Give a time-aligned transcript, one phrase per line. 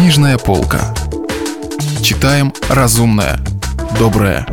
[0.00, 0.94] Книжная полка.
[2.02, 3.38] Читаем разумное,
[3.98, 4.46] доброе,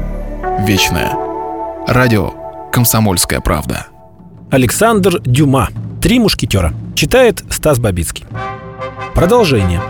[0.68, 1.13] вечное.
[1.88, 2.34] Радио
[2.70, 3.88] «Комсомольская правда».
[4.52, 5.70] Александр Дюма.
[6.02, 6.73] «Три мушкетера».
[6.96, 8.25] Читает Стас Бабицкий.
[9.15, 9.81] Продолжение.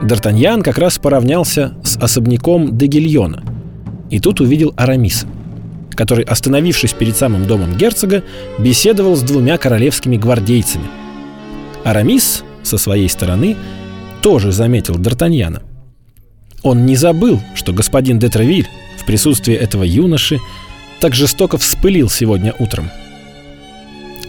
[0.00, 3.42] Д'Артаньян как раз поравнялся с особняком Дегильона.
[4.10, 5.26] И тут увидел Арамиса–
[5.94, 8.22] который, остановившись перед самым домом герцога,
[8.58, 10.86] беседовал с двумя королевскими гвардейцами.
[11.84, 13.56] Арамис, со своей стороны,
[14.22, 15.62] тоже заметил Д'Артаньяна.
[16.62, 20.38] Он не забыл, что господин де Травиль в присутствии этого юноши
[21.00, 22.90] так жестоко вспылил сегодня утром.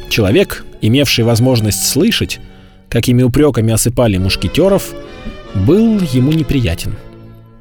[0.10, 2.40] Человек, имевший возможность слышать,
[2.90, 4.94] какими упреками осыпали мушкетеров,
[5.54, 6.96] был ему неприятен.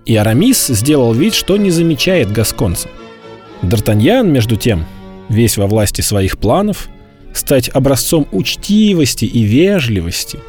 [0.07, 2.89] И Арамис сделал вид, что не замечает гасконца–
[3.63, 4.85] Д'Артаньян, между тем,
[5.29, 6.89] весь во власти своих планов,
[7.33, 10.41] стать образцом учтивости и вежливости,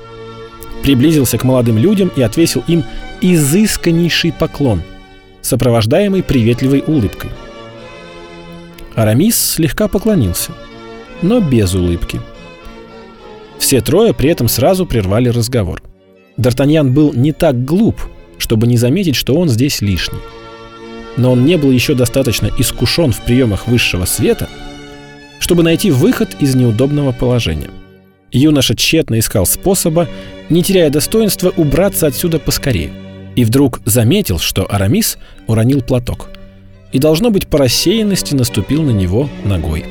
[0.81, 2.83] приблизился к молодым людям и отвесил им
[3.21, 4.81] изысканнейший поклон,
[5.41, 7.29] сопровождаемый приветливой улыбкой.
[8.95, 10.51] Арамис слегка поклонился,
[11.21, 12.19] но без улыбки.
[13.59, 15.81] Все трое при этом сразу прервали разговор.
[16.37, 18.01] Д'Артаньян был не так глуп,
[18.39, 20.19] чтобы не заметить, что он здесь лишний
[21.17, 24.47] но он не был еще достаточно искушен в приемах высшего света,
[25.39, 27.69] чтобы найти выход из неудобного положения.
[28.31, 30.07] Юноша тщетно искал способа,
[30.49, 32.91] не теряя достоинства, убраться отсюда поскорее.
[33.35, 36.29] И вдруг заметил, что Арамис уронил платок.
[36.91, 39.85] И, должно быть, по рассеянности наступил на него ногой.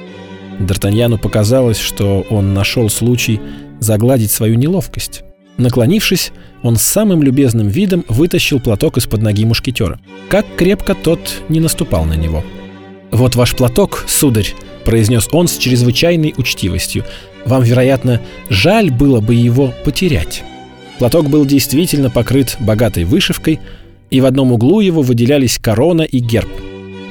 [0.60, 3.40] Д'Артаньяну показалось, что он нашел случай
[3.80, 5.22] загладить свою неловкость.
[5.58, 10.00] Наклонившись, он с самым любезным видом вытащил платок из-под ноги мушкетера.
[10.28, 12.42] Как крепко тот не наступал на него.
[13.10, 17.04] «Вот ваш платок, сударь»,— произнес он с чрезвычайной учтивостью.
[17.44, 20.42] «Вам, вероятно, жаль было бы его потерять».
[20.98, 23.60] Платок был действительно покрыт богатой вышивкой,
[24.10, 26.50] и в одном углу его выделялись корона и герб.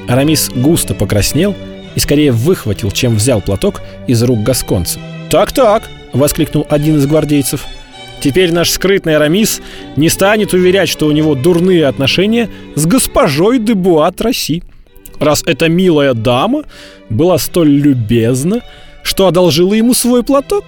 [0.08, 1.54] Арамис густо покраснел
[1.94, 4.98] и скорее выхватил, чем взял платок из рук гасконца.
[5.30, 7.66] «Так-так!»— воскликнул один из гвардейцев—
[8.22, 9.60] Теперь наш скрытный Арамис
[9.96, 14.62] не станет уверять, что у него дурные отношения с госпожой де Буат Росси.
[15.18, 16.62] Раз эта милая дама
[17.10, 18.60] была столь любезна,
[19.02, 20.66] что одолжила ему свой платок.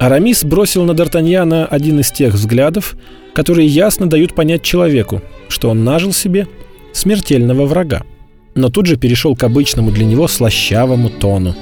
[0.00, 2.96] Арамис бросил на Д'Артаньяна один из тех взглядов,
[3.32, 6.48] которые ясно дают понять человеку, что он нажил себе
[6.92, 8.02] смертельного врага.
[8.56, 11.54] Но тут же перешел к обычному для него слащавому тону.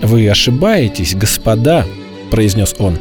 [0.00, 1.84] «Вы ошибаетесь, господа»,—
[2.30, 2.98] произнес он.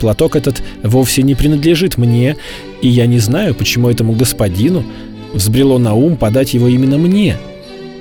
[0.00, 2.36] Платок этот вовсе не принадлежит мне,
[2.82, 4.84] и я не знаю, почему этому господину
[5.32, 7.36] взбрело на ум подать его именно мне,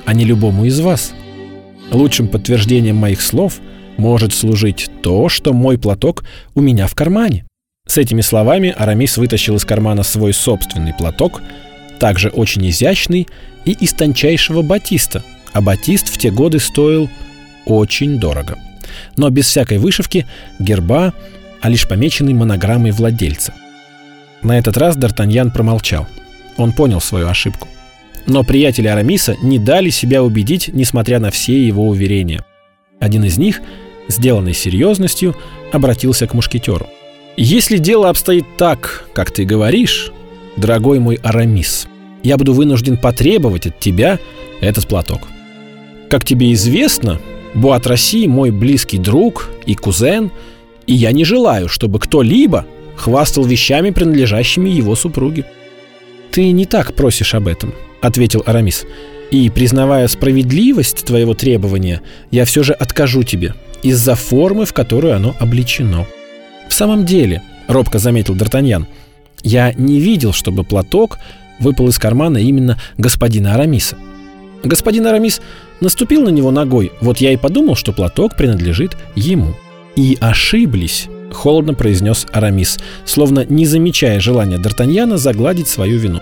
[0.05, 1.13] а не любому из вас.
[1.91, 3.59] Лучшим подтверждением моих слов
[3.97, 7.45] может служить то, что мой платок у меня в кармане.
[7.87, 11.41] С этими словами Арамис вытащил из кармана свой собственный платок,
[11.99, 13.27] также очень изящный
[13.63, 15.23] и из тончайшего батиста,
[15.53, 17.09] а батист в те годы стоил
[17.65, 18.57] очень дорого.
[19.17, 20.25] Но без всякой вышивки,
[20.59, 21.13] герба
[21.65, 23.51] а лишь помеченный монограммой владельца.
[24.43, 26.05] На этот раз Д'Артаньян промолчал.
[26.57, 27.67] Он понял свою ошибку.
[28.27, 32.45] Но приятели Арамиса не дали себя убедить, несмотря на все его уверения.
[32.99, 33.61] Один из них,
[34.07, 35.35] сделанный серьезностью,
[35.73, 36.87] обратился к мушкетеру.
[37.35, 40.11] «Если дело обстоит так, как ты говоришь,
[40.57, 41.87] дорогой мой Арамис,
[42.21, 44.19] я буду вынужден потребовать от тебя
[44.61, 45.21] этот платок.
[46.11, 47.19] Как тебе известно,
[47.55, 50.29] Буат России мой близкий друг и кузен–
[50.87, 52.65] и я не желаю, чтобы кто-либо
[52.95, 55.45] хвастал вещами, принадлежащими его супруге.
[56.31, 58.85] «Ты не так просишь об этом»,— ответил Арамис.
[59.31, 62.01] «И, признавая справедливость твоего требования,
[62.31, 63.53] я все же откажу тебе
[63.83, 66.05] из-за формы, в которую оно обличено».
[66.69, 68.85] «В самом деле»,— робко заметил Д'Артаньян,—
[69.43, 71.19] «я не видел, чтобы платок
[71.59, 73.97] выпал из кармана именно господина Арамиса.
[74.63, 75.41] Господин Арамис
[75.79, 79.55] наступил на него ногой, вот я и подумал, что платок принадлежит ему»
[79.95, 86.21] и ошиблись»,— холодно произнес Арамис, словно не замечая желания Д'Артаньяна загладить свою вину.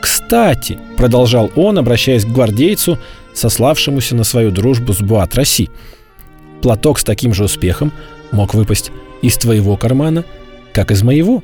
[0.00, 2.98] «Кстати»,— продолжал он, обращаясь к гвардейцу,
[3.32, 5.70] сославшемуся на свою дружбу с Буат Росси,
[6.60, 7.92] «платок с таким же успехом
[8.30, 8.90] мог выпасть
[9.22, 10.24] из твоего кармана,
[10.72, 11.42] как из моего».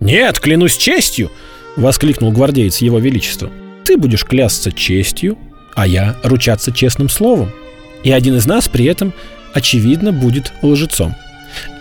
[0.00, 1.30] «Нет, клянусь честью!»—
[1.76, 3.50] воскликнул гвардеец Его Величества.
[3.84, 5.36] «Ты будешь клясться честью,
[5.74, 7.50] а я ручаться честным словом.
[8.04, 9.12] И один из нас при этом
[9.54, 11.14] очевидно, будет лжецом.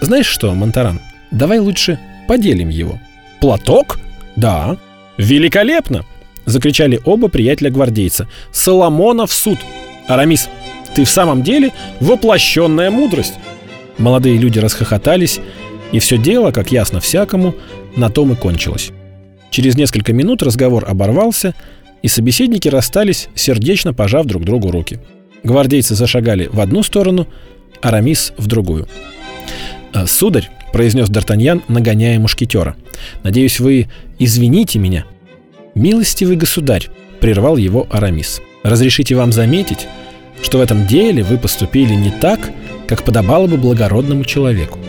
[0.01, 2.99] Знаешь что, Монтаран, давай лучше поделим его.
[3.39, 3.99] Платок?
[4.35, 4.77] Да.
[5.17, 6.05] Великолепно!
[6.45, 8.27] Закричали оба приятеля-гвардейца.
[8.51, 9.59] Соломона в суд!
[10.07, 10.47] Арамис,
[10.95, 13.33] ты в самом деле воплощенная мудрость.
[13.97, 15.39] Молодые люди расхохотались,
[15.91, 17.55] и все дело, как ясно всякому,
[17.95, 18.91] на том и кончилось.
[19.49, 21.55] Через несколько минут разговор оборвался,
[22.03, 24.99] и собеседники расстались, сердечно пожав друг другу руки.
[25.43, 27.27] Гвардейцы зашагали в одну сторону,
[27.81, 28.87] Арамис в другую.
[29.93, 32.75] «Э, «Сударь»,— произнес Д'Артаньян, нагоняя мушкетера,—
[33.23, 33.87] «надеюсь, вы
[34.19, 35.05] извините меня».
[35.75, 36.87] «Милостивый государь»,—
[37.19, 39.87] прервал его Арамис,— «разрешите вам заметить,
[40.41, 42.39] что в этом деле вы поступили не так,
[42.87, 44.79] как подобало бы благородному человеку.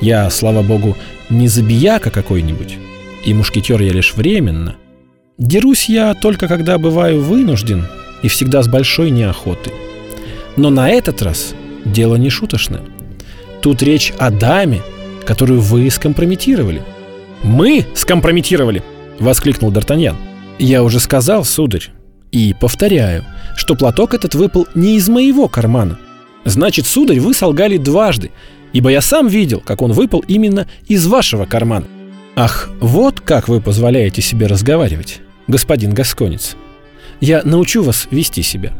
[0.00, 0.96] Я, слава богу,
[1.28, 2.78] не забияка какой-нибудь,
[3.24, 4.76] и мушкетер я лишь временно.
[5.38, 7.86] Дерусь я только когда бываю вынужден
[8.22, 9.72] и всегда с большой неохотой.
[10.56, 11.54] Но на этот раз
[11.84, 12.82] дело не шуточное.
[13.62, 14.82] Тут речь о даме,
[15.24, 16.82] которую вы скомпрометировали.
[17.42, 18.82] «Мы скомпрометировали!»—
[19.18, 20.16] воскликнул Д'Артаньян.
[20.58, 21.88] «Я уже сказал, сударь,
[22.32, 23.24] и повторяю,
[23.56, 25.98] что платок этот выпал не из моего кармана.
[26.44, 28.30] Значит, сударь, вы солгали дважды,
[28.72, 31.86] ибо я сам видел, как он выпал именно из вашего кармана.
[32.36, 36.56] Ах, вот как вы позволяете себе разговаривать, господин Гасконец.
[37.20, 38.72] Я научу вас вести себя.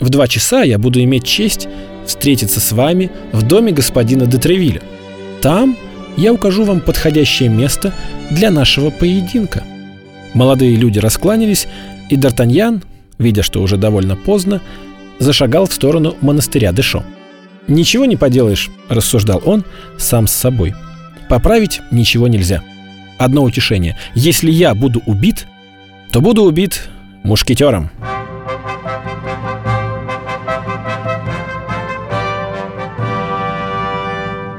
[0.00, 1.68] В два часа я буду иметь честь
[2.06, 4.82] встретиться с вами в доме господина Детревиля.
[5.40, 5.76] Там
[6.16, 7.92] я укажу вам подходящее место
[8.30, 9.64] для нашего поединка.
[10.32, 11.66] Молодые люди раскланялись,
[12.10, 12.82] и Д'Артаньян,
[13.18, 14.60] видя, что уже довольно поздно,
[15.18, 17.04] зашагал в сторону монастыря Дешо.
[17.66, 19.64] «Ничего не поделаешь»,— рассуждал он
[19.96, 20.74] сам с собой.
[21.28, 22.62] «Поправить ничего нельзя.
[23.16, 23.96] Одно утешение.
[24.14, 25.46] Если я буду убит,
[26.12, 26.88] то буду убит
[27.22, 27.90] мушкетером».